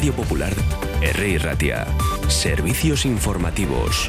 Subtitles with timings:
[0.00, 0.54] Radio Popular,
[1.02, 1.38] R.
[1.40, 1.86] Ratia.
[2.26, 4.08] Servicios informativos.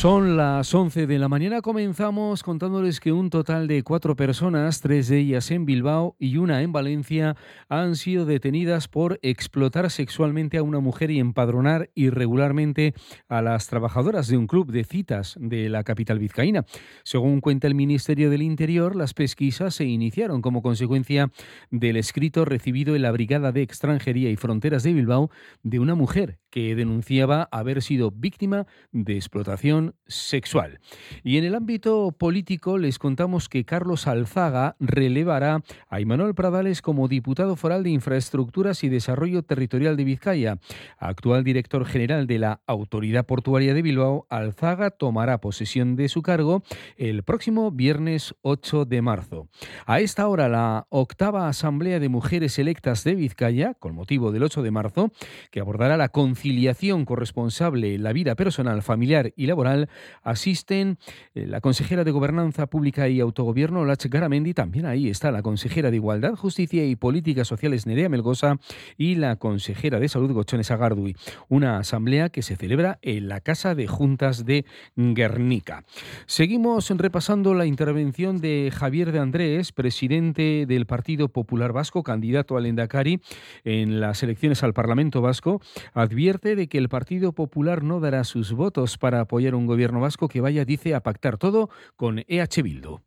[0.00, 1.60] Son las 11 de la mañana.
[1.60, 6.62] Comenzamos contándoles que un total de cuatro personas, tres de ellas en Bilbao y una
[6.62, 7.36] en Valencia,
[7.68, 12.94] han sido detenidas por explotar sexualmente a una mujer y empadronar irregularmente
[13.28, 16.64] a las trabajadoras de un club de citas de la capital vizcaína.
[17.04, 21.30] Según cuenta el Ministerio del Interior, las pesquisas se iniciaron como consecuencia
[21.70, 25.30] del escrito recibido en la Brigada de Extranjería y Fronteras de Bilbao
[25.62, 30.80] de una mujer que denunciaba haber sido víctima de explotación sexual.
[31.22, 37.08] Y en el ámbito político les contamos que Carlos Alzaga relevará a Imanuel Pradales como
[37.08, 40.58] diputado foral de Infraestructuras y Desarrollo Territorial de Vizcaya.
[40.98, 46.62] Actual director general de la Autoridad Portuaria de Bilbao, Alzaga tomará posesión de su cargo
[46.96, 49.48] el próximo viernes 8 de marzo.
[49.86, 54.62] A esta hora, la octava Asamblea de Mujeres Electas de Vizcaya, con motivo del 8
[54.62, 55.12] de marzo,
[55.50, 59.79] que abordará la conciliación corresponsable la vida personal, familiar y laboral,
[60.22, 60.98] asisten
[61.34, 65.90] eh, la consejera de Gobernanza Pública y Autogobierno, Lach Garamendi, también ahí está la consejera
[65.90, 68.58] de Igualdad, Justicia y Políticas Sociales, Nerea Melgosa,
[68.96, 71.16] y la consejera de Salud, Gochones Agardui.
[71.48, 74.64] Una asamblea que se celebra en la Casa de Juntas de
[74.96, 75.84] Guernica.
[76.26, 82.66] Seguimos repasando la intervención de Javier de Andrés, presidente del Partido Popular Vasco, candidato al
[82.66, 83.20] Endacari
[83.64, 85.60] en las elecciones al Parlamento Vasco,
[85.94, 90.28] advierte de que el Partido Popular no dará sus votos para apoyar un gobierno vasco
[90.28, 93.00] que vaya, dice, a pactar todo con EH Bildu.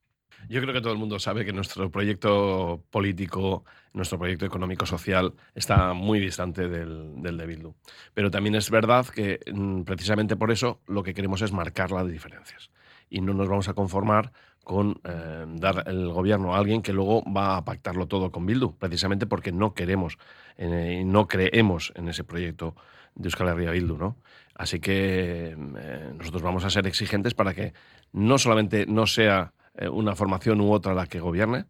[0.49, 5.93] Yo creo que todo el mundo sabe que nuestro proyecto político, nuestro proyecto económico-social está
[5.93, 7.73] muy distante del, de Bildu.
[8.13, 12.09] Pero también es verdad que mm, precisamente por eso lo que queremos es marcar las
[12.09, 12.71] diferencias.
[13.09, 14.31] Y no nos vamos a conformar
[14.63, 18.77] con eh, dar el gobierno a alguien que luego va a pactarlo todo con Bildu,
[18.77, 20.17] precisamente porque no queremos
[20.57, 22.75] y eh, no creemos en ese proyecto
[23.15, 24.17] de Euskal Herria Bildu, ¿no?
[24.55, 27.73] Así que eh, nosotros vamos a ser exigentes para que
[28.11, 31.65] no solamente no sea eh, una formación u otra la que gobierne,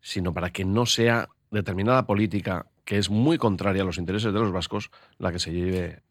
[0.00, 4.38] sino para que no sea determinada política que es muy contraria a los intereses de
[4.38, 6.02] los vascos la que se lleve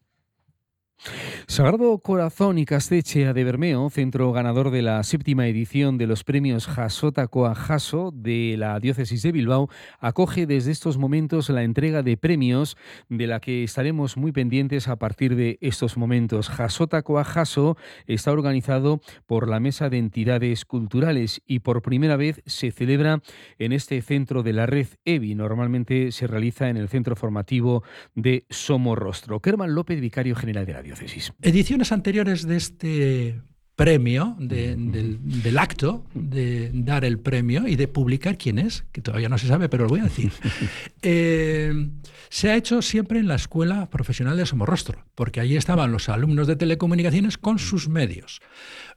[1.46, 6.66] Sagrado Corazón y Castechea de Bermeo, centro ganador de la séptima edición de los premios
[6.66, 9.68] Jasota Coajaso de la diócesis de Bilbao,
[9.98, 12.76] acoge desde estos momentos la entrega de premios
[13.08, 16.48] de la que estaremos muy pendientes a partir de estos momentos.
[16.48, 17.76] Jasota Coajaso
[18.06, 23.22] está organizado por la Mesa de Entidades Culturales y por primera vez se celebra
[23.58, 25.34] en este centro de la red EVI.
[25.34, 27.82] Normalmente se realiza en el centro formativo
[28.14, 29.40] de Somorrostro.
[29.40, 31.29] Kerman López, vicario general de la diócesis.
[31.42, 33.40] Ediciones anteriores de este
[33.80, 39.00] premio, de, del, del, acto de dar el premio y de publicar quién es, que
[39.00, 40.30] todavía no se sabe, pero lo voy a decir,
[41.02, 41.88] eh,
[42.28, 46.46] se ha hecho siempre en la Escuela Profesional de Somorrostro, porque allí estaban los alumnos
[46.46, 48.40] de telecomunicaciones con sus medios.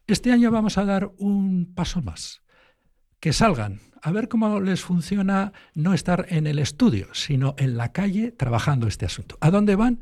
[0.06, 2.42] Este año vamos a dar un paso más,
[3.22, 7.94] que salgan a ver cómo les funciona no estar en el estudio, sino en la
[7.94, 9.38] calle trabajando este asunto.
[9.40, 10.02] ¿A dónde van?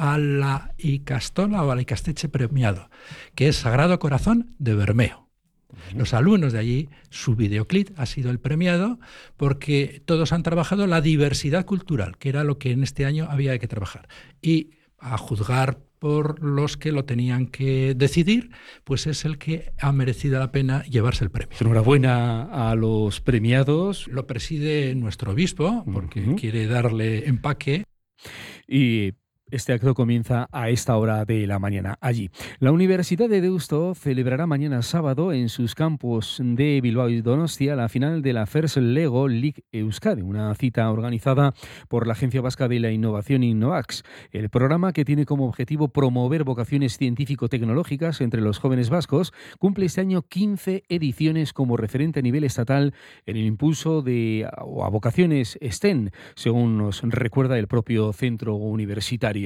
[0.00, 2.88] A la Icastola o a la Icasteche premiado,
[3.34, 5.28] que es Sagrado Corazón de Bermeo.
[5.94, 8.98] Los alumnos de allí, su videoclip ha sido el premiado
[9.36, 13.58] porque todos han trabajado la diversidad cultural, que era lo que en este año había
[13.58, 14.08] que trabajar.
[14.40, 18.50] Y a juzgar por los que lo tenían que decidir,
[18.84, 21.58] pues es el que ha merecido la pena llevarse el premio.
[21.60, 24.08] Enhorabuena a los premiados.
[24.08, 26.40] Lo preside nuestro obispo, porque uh -huh.
[26.40, 27.84] quiere darle empaque.
[28.66, 29.12] Y
[29.50, 32.30] este acto comienza a esta hora de la mañana allí.
[32.58, 37.88] La Universidad de Deusto celebrará mañana sábado en sus campos de Bilbao y Donostia la
[37.88, 41.54] final de la First Lego League Euskadi, una cita organizada
[41.88, 44.04] por la Agencia Vasca de la Innovación Innovax.
[44.30, 50.00] El programa, que tiene como objetivo promover vocaciones científico-tecnológicas entre los jóvenes vascos, cumple este
[50.00, 52.94] año 15 ediciones como referente a nivel estatal
[53.26, 59.39] en el impulso de a vocaciones STEM, según nos recuerda el propio centro universitario.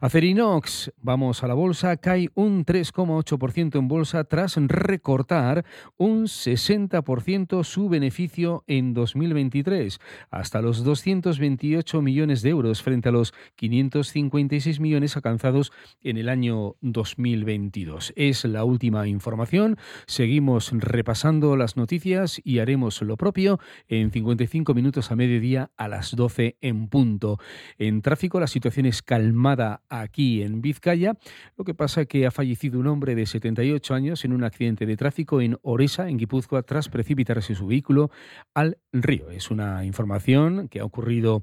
[0.00, 5.64] Acerinox, vamos a la bolsa, cae un 3,8% en bolsa tras recortar
[5.96, 9.98] un 60% su beneficio en 2023,
[10.30, 15.72] hasta los 228 millones de euros frente a los 556 millones alcanzados
[16.02, 18.12] en el año 2022.
[18.16, 19.76] Es la última información.
[20.06, 23.58] Seguimos repasando las noticias y haremos lo propio
[23.88, 27.38] en 55 minutos a mediodía a las 12 en punto.
[27.78, 31.14] En tráfico la situación es calmada Almada, aquí en Vizcaya.
[31.56, 34.86] Lo que pasa es que ha fallecido un hombre de 78 años en un accidente
[34.86, 38.10] de tráfico en Oresa, en Guipúzcoa, tras precipitarse su vehículo
[38.54, 39.30] al río.
[39.30, 41.42] Es una información que ha ocurrido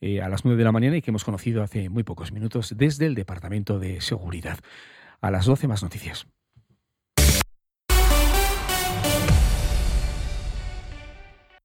[0.00, 2.74] eh, a las 9 de la mañana y que hemos conocido hace muy pocos minutos
[2.76, 4.58] desde el Departamento de Seguridad.
[5.20, 6.26] A las 12 más noticias.